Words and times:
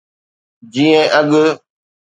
جيئن 0.73 1.07
اڳ. 1.19 1.21